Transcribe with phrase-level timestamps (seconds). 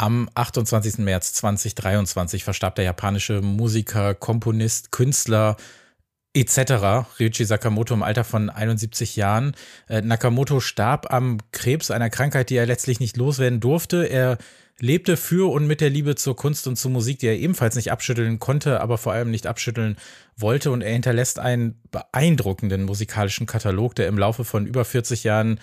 [0.00, 0.96] Am 28.
[0.96, 5.58] März 2023 verstarb der japanische Musiker, Komponist, Künstler
[6.32, 7.10] etc.
[7.20, 9.54] Ryuichi Sakamoto im Alter von 71 Jahren.
[9.90, 14.04] Äh, Nakamoto starb am Krebs, einer Krankheit, die er letztlich nicht loswerden durfte.
[14.06, 14.38] Er
[14.78, 17.92] lebte für und mit der Liebe zur Kunst und zur Musik, die er ebenfalls nicht
[17.92, 19.98] abschütteln konnte, aber vor allem nicht abschütteln
[20.34, 20.70] wollte.
[20.70, 25.60] Und er hinterlässt einen beeindruckenden musikalischen Katalog, der im Laufe von über 40 Jahren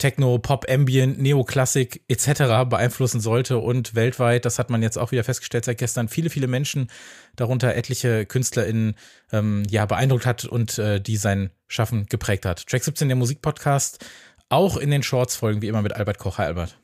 [0.00, 2.68] Techno, Pop, Ambient, Neoklassik etc.
[2.68, 6.48] beeinflussen sollte und weltweit, das hat man jetzt auch wieder festgestellt seit gestern, viele, viele
[6.48, 6.90] Menschen,
[7.36, 8.96] darunter etliche KünstlerInnen,
[9.32, 12.66] ähm, ja, beeindruckt hat und äh, die sein Schaffen geprägt hat.
[12.66, 14.04] Track 17, der Musikpodcast,
[14.48, 16.38] auch in den Shorts folgen wie immer mit Albert Koch.
[16.38, 16.76] Hi Albert.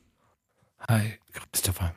[0.87, 1.15] Hi,
[1.51, 1.93] Christopher.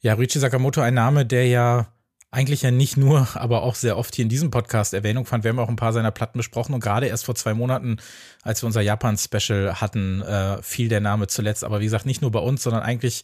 [0.00, 1.88] Ja, Richie Sakamoto, ein Name, der ja
[2.30, 5.44] eigentlich ja nicht nur, aber auch sehr oft hier in diesem Podcast Erwähnung fand.
[5.44, 7.98] Wir haben auch ein paar seiner Platten besprochen und gerade erst vor zwei Monaten,
[8.42, 11.64] als wir unser Japan-Special hatten, äh, fiel der Name zuletzt.
[11.64, 13.22] Aber wie gesagt, nicht nur bei uns, sondern eigentlich,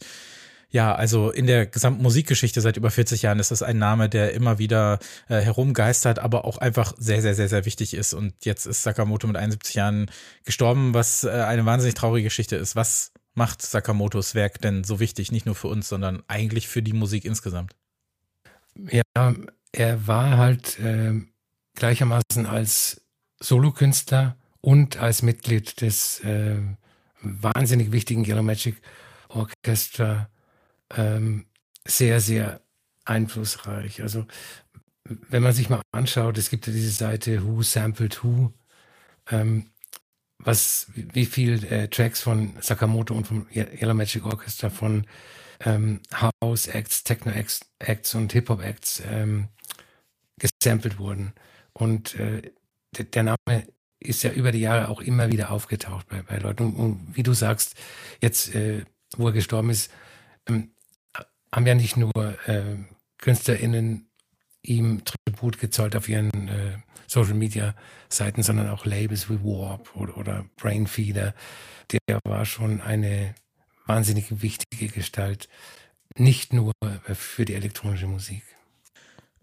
[0.69, 4.33] ja, also in der gesamten Musikgeschichte seit über 40 Jahren ist das ein Name, der
[4.33, 8.13] immer wieder äh, herumgeistert, aber auch einfach sehr, sehr, sehr, sehr wichtig ist.
[8.13, 10.09] Und jetzt ist Sakamoto mit 71 Jahren
[10.45, 12.75] gestorben, was äh, eine wahnsinnig traurige Geschichte ist.
[12.75, 16.93] Was macht Sakamotos Werk denn so wichtig, nicht nur für uns, sondern eigentlich für die
[16.93, 17.75] Musik insgesamt?
[18.75, 19.35] Ja,
[19.71, 21.21] er war halt äh,
[21.75, 23.01] gleichermaßen als
[23.39, 26.57] Solokünstler und als Mitglied des äh,
[27.21, 28.81] wahnsinnig wichtigen Yellow Magic
[29.29, 30.29] Orchestra
[30.95, 31.45] ähm,
[31.85, 32.61] sehr, sehr
[33.05, 34.01] einflussreich.
[34.01, 34.25] Also
[35.05, 38.53] wenn man sich mal anschaut, es gibt ja diese Seite Who Sampled Who,
[39.29, 39.65] ähm,
[40.39, 45.05] was, wie viel äh, Tracks von Sakamoto und vom Yellow Magic Orchestra von
[45.65, 49.47] ähm, House Acts, Techno Acts und Hip Hop Acts ähm,
[50.37, 51.33] gesampelt wurden.
[51.73, 52.41] Und äh,
[52.97, 53.67] der Name
[53.99, 56.63] ist ja über die Jahre auch immer wieder aufgetaucht bei, bei Leuten.
[56.63, 57.75] Und, und wie du sagst,
[58.21, 58.85] jetzt, äh,
[59.17, 59.91] wo er gestorben ist,
[60.47, 60.71] ähm,
[61.51, 62.13] haben ja nicht nur
[62.47, 62.77] äh,
[63.17, 64.09] KünstlerInnen
[64.63, 66.77] ihm Tribut gezollt auf ihren äh,
[67.07, 67.75] Social Media
[68.09, 71.33] Seiten, sondern auch Labels wie Warp oder, oder Brainfeeder.
[71.91, 73.35] Der war schon eine
[73.85, 75.49] wahnsinnig wichtige Gestalt,
[76.15, 76.73] nicht nur
[77.13, 78.43] für die elektronische Musik.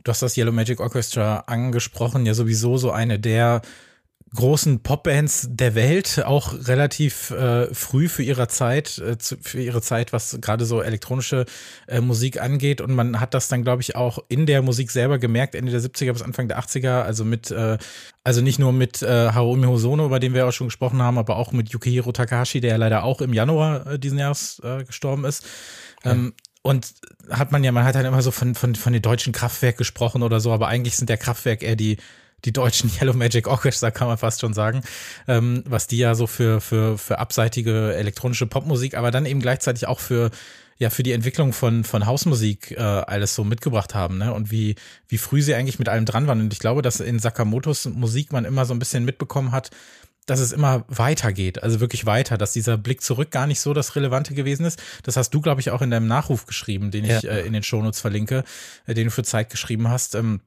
[0.03, 3.61] Du hast das Yellow Magic Orchestra angesprochen, ja sowieso so eine der
[4.35, 9.83] großen Popbands der Welt, auch relativ äh, früh für ihre Zeit, äh, zu, für ihre
[9.83, 11.47] Zeit, was gerade so elektronische
[11.89, 12.81] äh, Musik angeht.
[12.81, 15.81] Und man hat das dann, glaube ich, auch in der Musik selber gemerkt, Ende der
[15.81, 17.79] 70er bis Anfang der 80er, also mit, äh,
[18.23, 21.37] also nicht nur mit äh, Harumi Hosono, über den wir auch schon gesprochen haben, aber
[21.37, 25.25] auch mit Yukihiro Takahashi, der ja leider auch im Januar äh, diesen Jahres äh, gestorben
[25.25, 25.45] ist.
[26.05, 26.93] Ähm, und
[27.31, 30.23] hat man ja, man hat halt immer so von, von, von den deutschen Kraftwerk gesprochen
[30.23, 31.97] oder so, aber eigentlich sind der Kraftwerk eher die,
[32.45, 34.83] die deutschen Yellow Magic Orchestra, kann man fast schon sagen,
[35.29, 39.87] ähm, was die ja so für, für, für abseitige elektronische Popmusik, aber dann eben gleichzeitig
[39.87, 40.31] auch für
[40.81, 44.33] ja für die Entwicklung von von Hausmusik äh, alles so mitgebracht haben, ne?
[44.33, 44.77] Und wie
[45.09, 46.41] wie früh sie eigentlich mit allem dran waren.
[46.41, 49.71] Und ich glaube, dass in Sakamotos Musik man immer so ein bisschen mitbekommen hat,
[50.27, 53.97] dass es immer weitergeht, also wirklich weiter, dass dieser Blick zurück gar nicht so das
[53.97, 54.81] Relevante gewesen ist.
[55.03, 57.33] Das hast du, glaube ich, auch in deinem Nachruf geschrieben, den ich ja.
[57.33, 58.45] äh, in den Shownotes verlinke,
[58.87, 60.15] äh, den du für Zeit geschrieben hast.
[60.15, 60.41] Ähm,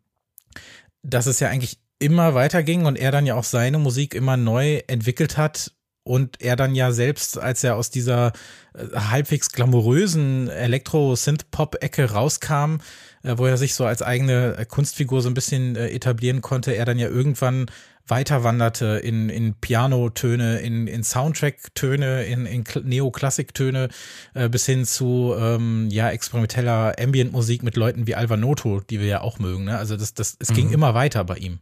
[1.03, 4.81] dass es ja eigentlich immer weiterging und er dann ja auch seine Musik immer neu
[4.87, 5.71] entwickelt hat
[6.03, 8.33] und er dann ja selbst, als er aus dieser
[8.73, 12.79] äh, halbwegs glamourösen Elektro-Synth-Pop-Ecke rauskam,
[13.23, 16.85] äh, wo er sich so als eigene äh, Kunstfigur so ein bisschen etablieren konnte, er
[16.85, 17.67] dann ja irgendwann
[18.05, 23.89] weiter wanderte in, in Piano-Töne, in, in Soundtrack-Töne, in, in Neoklassik-Töne,
[24.33, 29.21] äh, bis hin zu ähm, ja experimenteller Ambient-Musik mit Leuten wie Alvanoto, die wir ja
[29.21, 29.63] auch mögen.
[29.65, 29.77] Ne?
[29.77, 30.55] Also das, das, es mhm.
[30.55, 31.59] ging immer weiter bei ihm.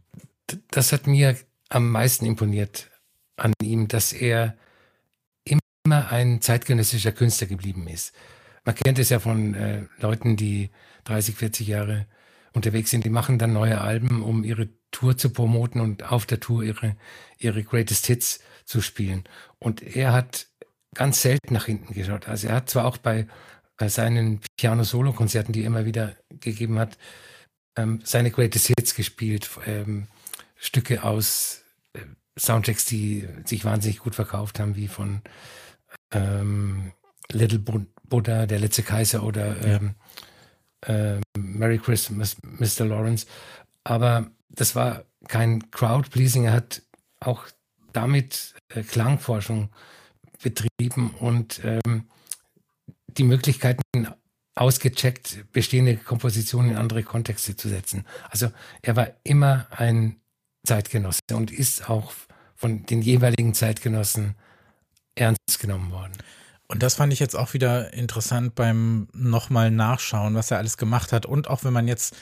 [0.70, 1.36] Das hat mir
[1.68, 2.90] am meisten imponiert
[3.36, 4.56] an ihm, dass er
[5.44, 8.12] immer ein zeitgenössischer Künstler geblieben ist.
[8.64, 10.70] Man kennt es ja von äh, Leuten, die
[11.04, 12.06] 30, 40 Jahre
[12.52, 16.38] unterwegs sind, die machen dann neue Alben, um ihre Tour zu promoten und auf der
[16.38, 16.96] Tour ihre,
[17.38, 19.24] ihre Greatest Hits zu spielen.
[19.58, 20.46] Und er hat
[20.94, 22.28] ganz selten nach hinten geschaut.
[22.28, 23.26] Also er hat zwar auch bei,
[23.76, 26.98] bei seinen Piano-Solo-Konzerten, die er immer wieder gegeben hat,
[27.76, 30.06] ähm, seine Greatest Hits gespielt, ähm,
[30.62, 32.00] Stücke aus äh,
[32.38, 35.22] Soundtracks, die sich wahnsinnig gut verkauft haben, wie von
[36.12, 36.92] ähm,
[37.32, 39.96] Little Buddha, der letzte Kaiser oder ähm,
[40.86, 42.86] äh, Merry Christmas, Mr.
[42.86, 43.26] Lawrence.
[43.82, 46.44] Aber das war kein Crowd-Pleasing.
[46.44, 46.82] Er hat
[47.18, 47.46] auch
[47.92, 49.70] damit äh, Klangforschung
[50.42, 52.08] betrieben und ähm,
[53.08, 53.82] die Möglichkeiten
[54.54, 58.06] ausgecheckt, bestehende Kompositionen in andere Kontexte zu setzen.
[58.30, 60.21] Also er war immer ein
[60.66, 62.12] Zeitgenosse und ist auch
[62.54, 64.36] von den jeweiligen Zeitgenossen
[65.14, 66.12] ernst genommen worden.
[66.68, 71.12] Und das fand ich jetzt auch wieder interessant beim nochmal nachschauen, was er alles gemacht
[71.12, 71.26] hat.
[71.26, 72.16] Und auch wenn man jetzt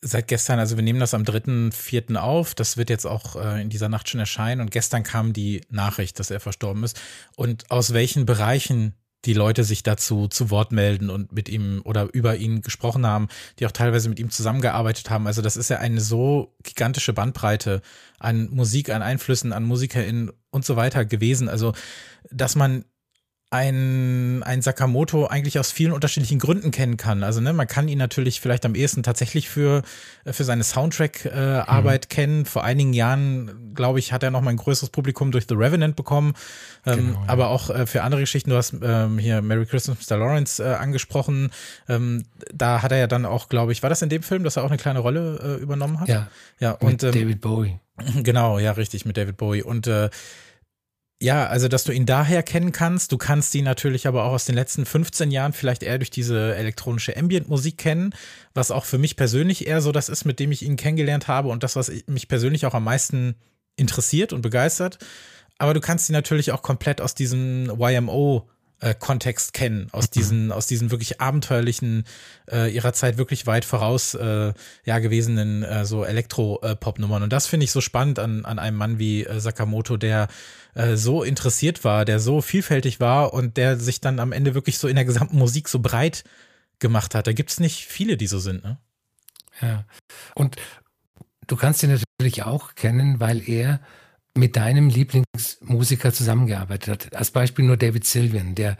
[0.00, 2.16] seit gestern, also wir nehmen das am 3.4.
[2.16, 4.60] auf, das wird jetzt auch äh, in dieser Nacht schon erscheinen.
[4.60, 7.00] Und gestern kam die Nachricht, dass er verstorben ist.
[7.34, 12.08] Und aus welchen Bereichen die Leute sich dazu zu Wort melden und mit ihm oder
[12.12, 13.28] über ihn gesprochen haben,
[13.58, 15.26] die auch teilweise mit ihm zusammengearbeitet haben.
[15.26, 17.82] Also das ist ja eine so gigantische Bandbreite
[18.18, 21.48] an Musik, an Einflüssen, an MusikerInnen und so weiter gewesen.
[21.48, 21.72] Also,
[22.30, 22.84] dass man
[23.52, 27.22] ein, ein Sakamoto eigentlich aus vielen unterschiedlichen Gründen kennen kann.
[27.22, 29.82] Also ne, man kann ihn natürlich vielleicht am ehesten tatsächlich für,
[30.24, 32.08] für seine Soundtrack-Arbeit äh, mhm.
[32.08, 32.44] kennen.
[32.46, 35.96] Vor einigen Jahren, glaube ich, hat er noch mal ein größeres Publikum durch The Revenant
[35.96, 36.32] bekommen.
[36.86, 37.28] Ähm, genau, ja.
[37.28, 40.16] Aber auch äh, für andere Geschichten, du hast ähm, hier Merry Christmas, Mr.
[40.16, 41.50] Lawrence äh, angesprochen.
[41.90, 44.56] Ähm, da hat er ja dann auch, glaube ich, war das in dem Film, dass
[44.56, 46.08] er auch eine kleine Rolle äh, übernommen hat?
[46.08, 46.28] Ja.
[46.58, 47.78] Ja, und ähm, David Bowie.
[48.22, 49.62] Genau, ja, richtig, mit David Bowie.
[49.62, 50.08] Und äh,
[51.22, 53.12] ja, also dass du ihn daher kennen kannst.
[53.12, 56.56] Du kannst ihn natürlich aber auch aus den letzten 15 Jahren vielleicht eher durch diese
[56.56, 58.12] elektronische Ambient-Musik kennen,
[58.54, 61.48] was auch für mich persönlich eher so das ist, mit dem ich ihn kennengelernt habe
[61.48, 63.36] und das, was mich persönlich auch am meisten
[63.76, 64.98] interessiert und begeistert.
[65.58, 68.48] Aber du kannst ihn natürlich auch komplett aus diesem YMO
[68.82, 70.10] äh, Kontext kennen, aus mhm.
[70.12, 72.04] diesen, aus diesen wirklich abenteuerlichen,
[72.50, 74.52] äh, ihrer Zeit wirklich weit voraus äh,
[74.84, 77.22] ja gewesenen äh, so Elektro-Pop-Nummern.
[77.22, 80.28] Und das finde ich so spannend an, an einem Mann wie äh, Sakamoto, der
[80.74, 84.78] äh, so interessiert war, der so vielfältig war und der sich dann am Ende wirklich
[84.78, 86.24] so in der gesamten Musik so breit
[86.80, 87.26] gemacht hat.
[87.26, 88.78] Da gibt es nicht viele, die so sind, ne?
[89.60, 89.84] Ja.
[90.34, 90.56] Und
[91.46, 93.80] du kannst ihn natürlich auch kennen, weil er
[94.36, 97.16] mit deinem Lieblingsmusiker zusammengearbeitet hat.
[97.16, 98.78] Als Beispiel nur David Sylvian, der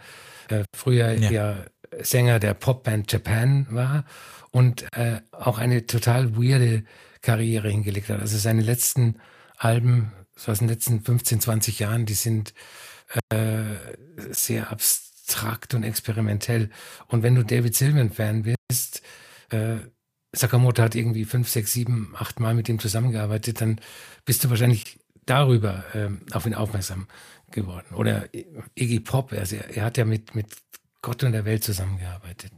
[0.49, 1.31] äh, früher ja.
[1.31, 1.57] ja.
[2.01, 4.05] Sänger der Popband Japan war
[4.51, 6.85] und äh, auch eine total weirde
[7.21, 8.21] Karriere hingelegt hat.
[8.21, 9.17] Also seine letzten
[9.57, 12.55] Alben, so aus den letzten 15, 20 Jahren, die sind
[13.31, 13.63] äh,
[14.31, 16.71] sehr abstrakt und experimentell.
[17.09, 19.03] Und wenn du David Sylvian-Fan bist,
[19.51, 19.77] äh,
[20.35, 23.81] Sakamoto hat irgendwie fünf, sechs, sieben, acht Mal mit ihm zusammengearbeitet, dann
[24.25, 27.07] bist du wahrscheinlich darüber ähm, auf ihn aufmerksam
[27.51, 27.95] geworden.
[27.95, 28.29] Oder
[28.75, 30.47] Iggy Pop, also er, er hat ja mit, mit
[31.03, 32.53] Gott und der Welt zusammengearbeitet.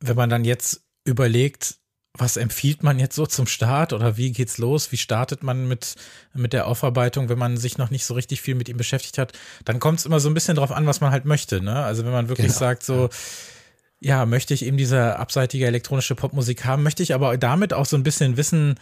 [0.00, 1.76] Wenn man dann jetzt überlegt,
[2.14, 4.92] was empfiehlt man jetzt so zum Start oder wie geht's los?
[4.92, 5.94] Wie startet man mit,
[6.34, 9.32] mit der Aufarbeitung, wenn man sich noch nicht so richtig viel mit ihm beschäftigt hat?
[9.64, 11.62] Dann kommt es immer so ein bisschen drauf an, was man halt möchte.
[11.62, 11.74] Ne?
[11.74, 12.58] Also wenn man wirklich genau.
[12.58, 13.08] sagt, so,
[13.98, 17.96] ja, möchte ich eben diese abseitige elektronische Popmusik haben, möchte ich aber damit auch so
[17.96, 18.78] ein bisschen wissen,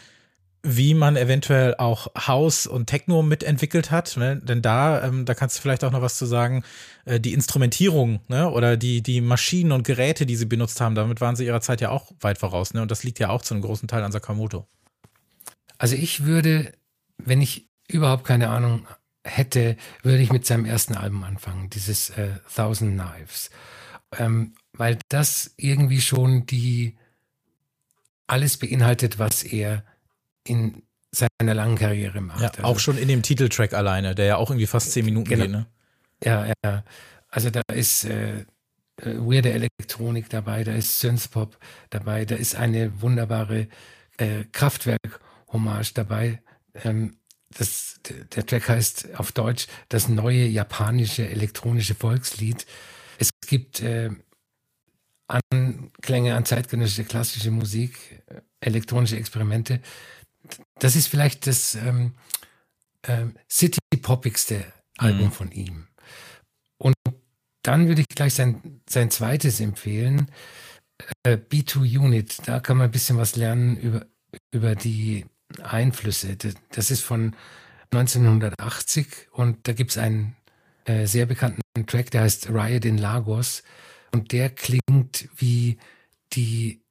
[0.63, 4.37] wie man eventuell auch House und Techno mitentwickelt hat, ne?
[4.37, 6.65] denn da, ähm, da kannst du vielleicht auch noch was zu sagen,
[7.07, 8.51] äh, die Instrumentierung ne?
[8.51, 11.81] oder die, die Maschinen und Geräte, die sie benutzt haben, damit waren sie ihrer Zeit
[11.81, 12.83] ja auch weit voraus ne?
[12.83, 14.67] und das liegt ja auch zu einem großen Teil an Sakamoto.
[15.79, 16.73] Also ich würde,
[17.17, 18.87] wenn ich überhaupt keine Ahnung
[19.25, 23.51] hätte, würde ich mit seinem ersten Album anfangen, dieses äh, Thousand Knives,
[24.19, 26.97] ähm, weil das irgendwie schon die
[28.27, 29.85] alles beinhaltet, was er
[30.45, 30.83] in
[31.13, 32.41] seiner langen Karriere macht.
[32.41, 35.29] Ja, also, auch schon in dem Titeltrack alleine, der ja auch irgendwie fast zehn Minuten
[35.29, 35.67] genau, geht, ne?
[36.23, 36.85] Ja, ja.
[37.29, 38.45] Also da ist äh, äh,
[39.19, 41.59] weirde Elektronik dabei, da ist Synthpop
[41.91, 43.69] dabei, da ist eine wunderbare
[44.19, 46.43] äh, Kraftwerk-Hommage dabei.
[46.85, 47.17] Ähm,
[47.57, 48.01] das,
[48.35, 52.67] der Track heißt auf Deutsch das neue japanische elektronische Volkslied.
[53.19, 54.11] Es gibt äh,
[55.27, 59.81] Anklänge an zeitgenössische klassische Musik, äh, elektronische Experimente
[60.79, 62.15] das ist vielleicht das ähm,
[63.07, 64.65] ähm, City-Poppigste
[64.99, 65.33] Album mhm.
[65.33, 65.87] von ihm.
[66.79, 66.95] Und
[67.63, 70.31] dann würde ich gleich sein, sein zweites empfehlen,
[71.25, 72.39] äh, B2 Unit.
[72.47, 74.07] Da kann man ein bisschen was lernen über,
[74.53, 75.27] über die
[75.63, 76.37] Einflüsse.
[76.37, 77.37] Das, das ist von
[77.93, 80.37] 1980 und da gibt es einen
[80.85, 83.63] äh, sehr bekannten Track, der heißt Riot in Lagos
[84.13, 85.79] und der klingt wie
[86.33, 86.83] die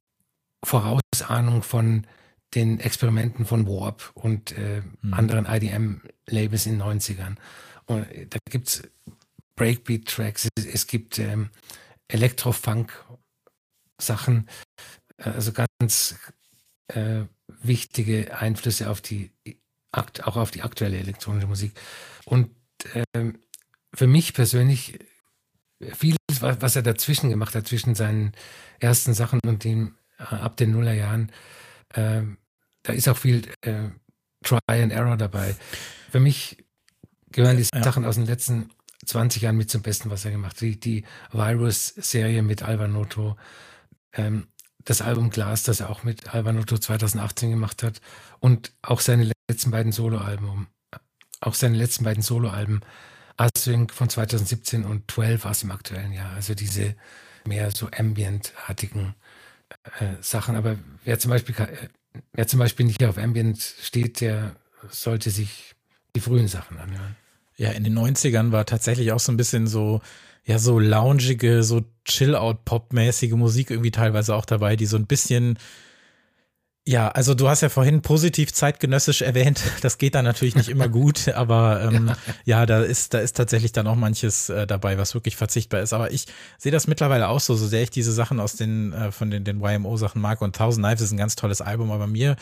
[0.64, 2.06] Vorausahnung von
[2.54, 5.14] den Experimenten von Warp und äh, mhm.
[5.14, 7.36] anderen IDM-Labels in den 90ern.
[7.86, 8.82] Und da gibt es
[9.56, 11.50] Breakbeat-Tracks, es, es, gibt ähm,
[12.08, 14.48] Elektro-Funk-Sachen,
[15.18, 16.14] also ganz
[16.88, 17.24] äh,
[17.62, 19.30] wichtige Einflüsse auf die,
[19.92, 21.72] auch auf die aktuelle elektronische Musik.
[22.24, 22.50] Und
[23.14, 23.38] ähm,
[23.94, 24.98] für mich persönlich
[25.80, 28.32] vieles, was er dazwischen gemacht hat, zwischen seinen
[28.78, 31.32] ersten Sachen und dem äh, ab den Nullerjahren,
[31.94, 32.36] ähm,
[32.82, 33.88] da ist auch viel äh,
[34.42, 35.54] Try and Error dabei.
[36.10, 36.64] Für mich
[37.30, 37.82] gehören die ja.
[37.82, 38.70] Sachen aus den letzten
[39.04, 40.60] 20 Jahren mit zum Besten, was er gemacht hat.
[40.62, 43.36] Die, die Virus-Serie mit Alvanoto,
[44.12, 44.48] ähm,
[44.84, 48.00] das Album Glass, das er auch mit Alvanoto 2018 gemacht hat
[48.40, 50.68] und auch seine letzten beiden Soloalben,
[51.40, 52.80] auch seine letzten beiden Soloalben
[53.36, 56.32] Async von 2017 und 12 aus dem aktuellen Jahr.
[56.32, 56.94] Also diese
[57.46, 59.14] mehr so ambient-artigen
[59.98, 60.56] äh, Sachen.
[60.56, 61.54] Aber wer zum Beispiel,
[62.32, 64.56] wer zum Beispiel nicht auf Ambient steht, der
[64.88, 65.74] sollte sich
[66.14, 67.16] die frühen Sachen anhören.
[67.56, 70.00] Ja, in den 90ern war tatsächlich auch so ein bisschen so,
[70.44, 75.58] ja, so loungige, so Chill-Out-Pop-mäßige Musik irgendwie teilweise auch dabei, die so ein bisschen
[76.90, 79.62] ja, also du hast ja vorhin positiv zeitgenössisch erwähnt.
[79.80, 82.16] Das geht dann natürlich nicht immer gut, aber ähm, ja.
[82.44, 85.92] ja, da ist da ist tatsächlich dann auch manches äh, dabei, was wirklich verzichtbar ist.
[85.92, 86.26] Aber ich
[86.58, 89.44] sehe das mittlerweile auch so, so sehr ich diese Sachen aus den äh, von den
[89.44, 92.34] den YMO Sachen mag und Thousand Knives ist ein ganz tolles Album, aber mir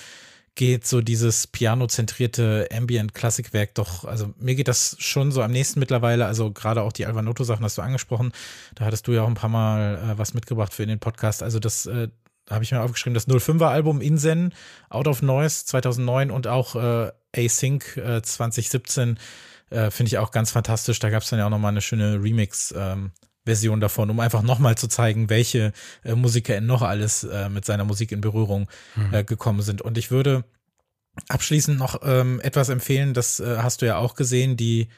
[0.54, 6.26] geht so dieses piano-zentrierte Ambient-Klassikwerk doch, also mir geht das schon so am nächsten mittlerweile,
[6.26, 8.32] also gerade auch die Alvanotto-Sachen hast du angesprochen,
[8.74, 11.44] da hattest du ja auch ein paar Mal äh, was mitgebracht für in den Podcast,
[11.44, 12.08] also das äh,
[12.50, 14.54] habe ich mir aufgeschrieben, das 05er Album Insen,
[14.88, 19.18] Out of Noise 2009 und auch äh, Async äh, 2017
[19.70, 20.98] äh, finde ich auch ganz fantastisch.
[20.98, 23.12] Da gab es dann ja auch nochmal eine schöne Remix ähm,
[23.44, 25.72] Version davon, um einfach nochmal zu zeigen, welche
[26.04, 29.14] äh, Musiker noch alles äh, mit seiner Musik in Berührung mhm.
[29.14, 29.82] äh, gekommen sind.
[29.82, 30.44] Und ich würde
[31.28, 34.88] abschließend noch ähm, etwas empfehlen, das äh, hast du ja auch gesehen, die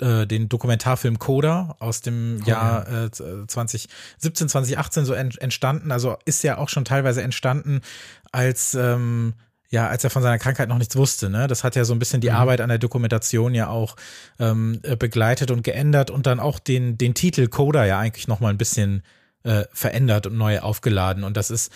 [0.00, 5.92] äh, den Dokumentarfilm Coda aus dem oh, Jahr äh, 2017, 2018 so entstanden.
[5.92, 7.80] Also ist ja auch schon teilweise entstanden,
[8.32, 9.34] als ähm,
[9.68, 11.48] ja, als er von seiner Krankheit noch nichts wusste, ne?
[11.48, 12.36] Das hat ja so ein bisschen die mhm.
[12.36, 13.96] Arbeit an der Dokumentation ja auch
[14.38, 18.52] ähm, äh, begleitet und geändert und dann auch den, den Titel Coda ja eigentlich nochmal
[18.52, 19.02] ein bisschen
[19.42, 21.24] äh, verändert und neu aufgeladen.
[21.24, 21.72] Und das ist,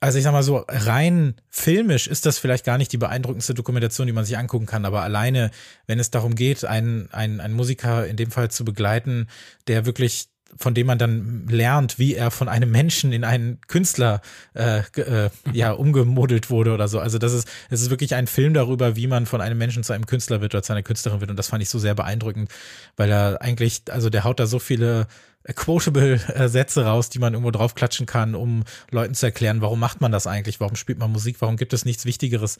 [0.00, 4.06] also ich sag mal so, rein filmisch ist das vielleicht gar nicht die beeindruckendste Dokumentation,
[4.06, 5.50] die man sich angucken kann, aber alleine,
[5.86, 9.26] wenn es darum geht, einen, einen, einen Musiker in dem Fall zu begleiten,
[9.66, 14.22] der wirklich von dem man dann lernt, wie er von einem Menschen in einen Künstler
[14.54, 17.00] äh, äh, ja umgemodelt wurde oder so.
[17.00, 19.92] Also das ist es ist wirklich ein Film darüber, wie man von einem Menschen zu
[19.92, 22.50] einem Künstler wird oder zu einer Künstlerin wird und das fand ich so sehr beeindruckend,
[22.96, 25.06] weil er eigentlich also der haut da so viele
[25.54, 30.00] quotable äh, Sätze raus, die man irgendwo draufklatschen kann, um Leuten zu erklären, warum macht
[30.00, 32.58] man das eigentlich, warum spielt man Musik, warum gibt es nichts Wichtigeres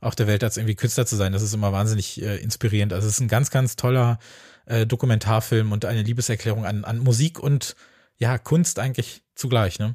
[0.00, 1.32] auf der Welt, als irgendwie Künstler zu sein.
[1.32, 2.92] Das ist immer wahnsinnig äh, inspirierend.
[2.92, 4.18] Also es ist ein ganz, ganz toller
[4.66, 7.76] äh, Dokumentarfilm und eine Liebeserklärung an, an Musik und
[8.16, 9.94] ja, Kunst eigentlich zugleich, ne?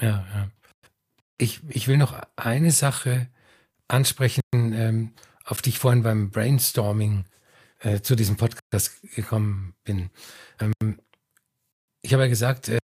[0.00, 0.50] Ja, ja.
[1.38, 3.28] Ich, ich will noch eine Sache
[3.88, 5.12] ansprechen, ähm,
[5.44, 7.24] auf die ich vorhin beim Brainstorming
[7.80, 10.10] äh, zu diesem Podcast gekommen bin.
[10.60, 11.00] Ähm,
[12.02, 12.78] ich habe ja gesagt, äh,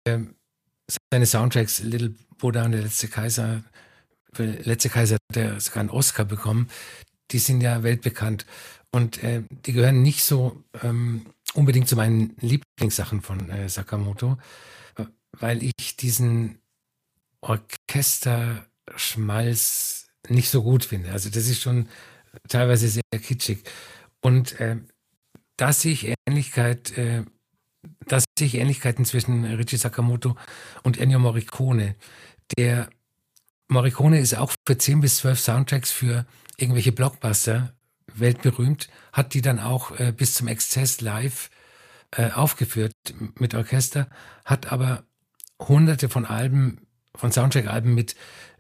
[1.12, 3.64] seine Soundtracks, Little Buddha und der letzte Kaiser,
[4.38, 6.70] der letzte Kaiser, der sogar einen Oscar bekommen,
[7.32, 8.46] die sind ja weltbekannt.
[8.92, 14.38] Und äh, die gehören nicht so ähm, unbedingt zu meinen Lieblingssachen von äh, Sakamoto,
[15.34, 16.60] weil ich diesen
[17.42, 21.12] Orchesterschmalz nicht so gut finde.
[21.12, 21.90] Also das ist schon
[22.48, 23.64] teilweise sehr kitschig.
[24.22, 24.78] Und äh,
[25.58, 27.26] da sehe ich Ähnlichkeit, äh,
[28.06, 30.36] da sehe ich Ähnlichkeiten zwischen Richie Sakamoto
[30.84, 31.96] und Ennio Morricone.
[32.58, 32.90] Der
[33.68, 36.26] Morricone ist auch für 10 bis 12 Soundtracks für
[36.58, 37.74] irgendwelche Blockbuster
[38.14, 41.50] weltberühmt, hat die dann auch äh, bis zum Exzess live
[42.12, 42.94] äh, aufgeführt
[43.36, 44.10] mit Orchester,
[44.46, 45.04] hat aber
[45.60, 48.16] hunderte von Alben, von Soundtrack-Alben mit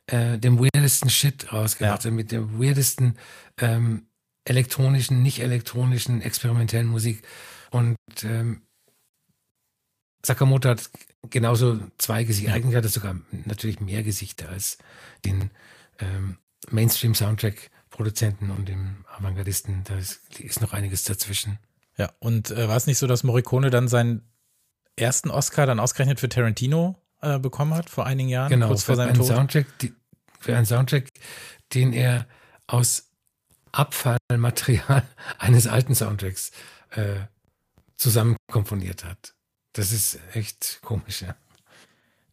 [0.07, 2.11] äh, dem weirdesten Shit rausgebracht, ja.
[2.11, 3.17] mit der weirdesten
[3.59, 4.07] ähm,
[4.45, 7.23] elektronischen, nicht elektronischen, experimentellen Musik.
[7.71, 8.61] Und ähm,
[10.25, 10.89] Sakamoto hat
[11.29, 12.53] genauso zwei Gesichter.
[12.53, 14.77] Eigentlich hat er sogar natürlich mehr Gesichter als
[15.25, 15.51] den
[15.99, 16.37] ähm,
[16.69, 19.83] Mainstream-Soundtrack Produzenten und dem Avantgardisten.
[19.85, 21.59] Da ist, ist noch einiges dazwischen.
[21.97, 24.21] Ja, und äh, war es nicht so, dass Morricone dann seinen
[24.95, 28.49] ersten Oscar dann ausgerechnet für Tarantino äh, bekommen hat vor einigen Jahren?
[28.49, 29.25] Genau, kurz vor seinem Tod?
[29.25, 29.93] Soundtrack, die,
[30.39, 31.11] für einen Soundtrack,
[31.73, 32.27] den er
[32.67, 33.09] aus
[33.71, 35.03] Abfallmaterial
[35.39, 36.51] eines alten Soundtracks
[36.91, 37.21] äh,
[37.95, 39.33] zusammen komponiert hat.
[39.73, 41.35] Das ist echt komisch, ja.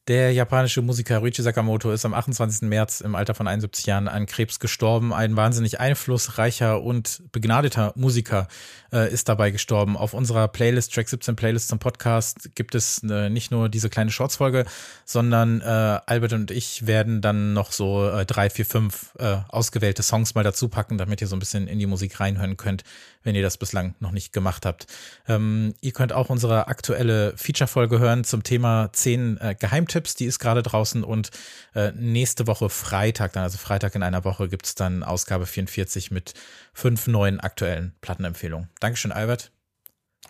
[0.07, 2.69] Der japanische Musiker Ruichi Sakamoto ist am 28.
[2.69, 5.15] März im Alter von 71 Jahren an Krebs gestorben.
[5.15, 8.47] Ein wahnsinnig einflussreicher und begnadeter Musiker
[8.93, 9.97] äh, ist dabei gestorben.
[9.97, 14.11] Auf unserer Playlist, Track 17 Playlist zum Podcast, gibt es äh, nicht nur diese kleine
[14.11, 14.67] Shorts-Folge,
[15.07, 20.03] sondern äh, Albert und ich werden dann noch so äh, drei, vier, fünf äh, ausgewählte
[20.03, 22.85] Songs mal dazu packen, damit ihr so ein bisschen in die Musik reinhören könnt,
[23.23, 24.87] wenn ihr das bislang noch nicht gemacht habt.
[25.27, 30.25] Ähm, ihr könnt auch unsere aktuelle Feature-Folge hören zum Thema 10 äh, Geheimtipps Tipps, die
[30.25, 31.31] ist gerade draußen und
[31.77, 36.11] äh, nächste Woche Freitag, dann also Freitag in einer Woche, gibt es dann Ausgabe 44
[36.11, 36.35] mit
[36.73, 38.71] fünf neuen aktuellen Plattenempfehlungen.
[38.81, 39.53] Dankeschön, Albert.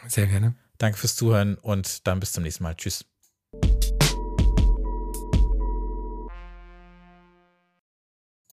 [0.06, 0.54] Sehr gerne.
[0.76, 2.75] Danke fürs Zuhören und dann bis zum nächsten Mal.
[2.75, 3.06] Tschüss.